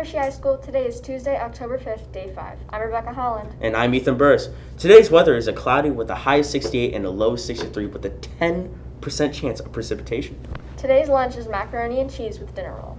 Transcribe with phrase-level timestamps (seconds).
[0.00, 0.56] Hershey High School.
[0.56, 2.58] Today is Tuesday, October 5th, day 5.
[2.70, 3.54] I'm Rebecca Holland.
[3.60, 4.48] And I'm Ethan Burris.
[4.78, 7.84] Today's weather is a cloudy with a high of 68 and a low of 63
[7.84, 8.70] with a 10%
[9.34, 10.40] chance of precipitation.
[10.78, 12.96] Today's lunch is macaroni and cheese with dinner roll.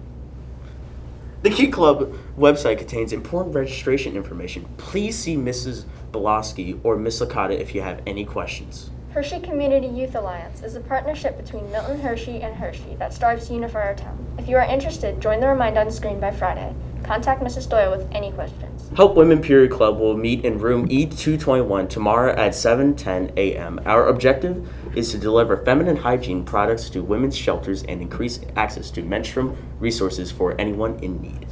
[1.42, 4.68] The Key Club website contains important registration information.
[4.78, 5.86] Please see Mrs.
[6.12, 8.92] Belosky or Miss Licata if you have any questions.
[9.16, 13.56] Hershey Community Youth Alliance is a partnership between Milton Hershey and Hershey that strives to
[13.56, 14.24] unify our town.
[14.38, 16.74] If you are interested, join the reminder on screen by Friday.
[17.04, 17.70] Contact Mrs.
[17.70, 18.90] Doyle with any questions.
[18.96, 23.80] Help Women Period Club will meet in room E221 tomorrow at 7:10 a.m.
[23.86, 29.02] Our objective is to deliver feminine hygiene products to women's shelters and increase access to
[29.02, 31.48] menstrual resources for anyone in need.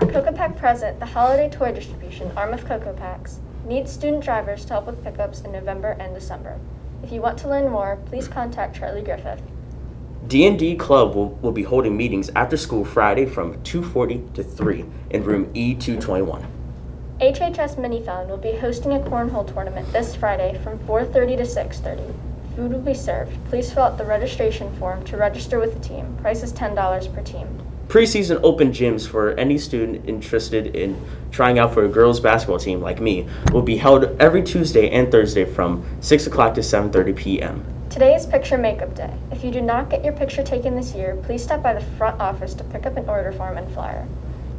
[0.00, 4.72] Cocoa Pack Present, the holiday toy distribution arm of Cocoa Packs, needs student drivers to
[4.72, 6.58] help with pickups in November and December.
[7.02, 9.42] If you want to learn more, please contact Charlie Griffith.
[10.28, 15.24] D&D Club will, will be holding meetings after school Friday from 2:40 to 3 in
[15.24, 16.44] room E221.
[17.20, 22.02] HHS Mini-THON will be hosting a cornhole tournament this Friday from 4:30 to 6:30.
[22.54, 23.32] Food will be served.
[23.48, 26.16] Please fill out the registration form to register with the team.
[26.20, 27.46] Price is $10 per team.
[27.88, 32.80] Preseason open gyms for any student interested in trying out for a girls basketball team
[32.80, 37.64] like me will be held every Tuesday and Thursday from 6 o'clock to 7:30 p.m.
[37.90, 39.12] Today is Picture Makeup Day.
[39.32, 42.20] If you do not get your picture taken this year, please stop by the front
[42.20, 44.06] office to pick up an order form and flyer.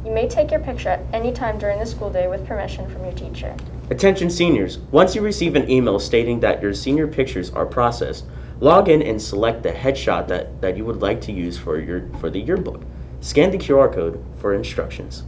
[0.04, 3.04] You may take your picture at any time during the school day with permission from
[3.04, 3.56] your teacher.
[3.88, 8.26] Attention seniors, once you receive an email stating that your senior pictures are processed,
[8.60, 12.10] log in and select the headshot that, that you would like to use for your
[12.20, 12.82] for the yearbook.
[13.22, 15.22] Scan the QR code for instructions.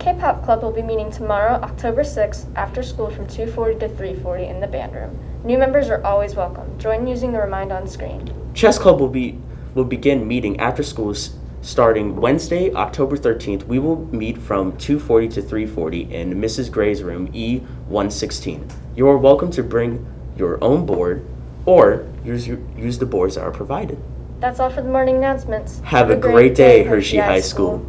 [0.00, 4.58] K-Pop Club will be meeting tomorrow, October 6th, after school from 2:40 to 3:40 in
[4.58, 5.16] the band room.
[5.44, 6.78] New members are always welcome.
[6.78, 8.32] Join using the remind on screen.
[8.54, 9.38] Chess Club will be
[9.74, 11.14] will begin meeting after school
[11.60, 13.66] starting Wednesday, October 13th.
[13.66, 16.72] We will meet from 2:40 to 3:40 in Mrs.
[16.72, 18.70] Gray's room E116.
[18.96, 21.26] You are welcome to bring your own board
[21.66, 23.98] or use your, use the boards that are provided.
[24.40, 25.80] That's all for the morning announcements.
[25.84, 27.84] Have a great day, Hershey High School.